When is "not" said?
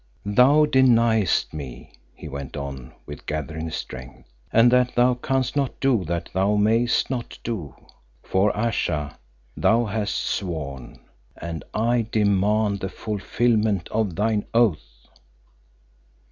5.55-5.79, 7.11-7.37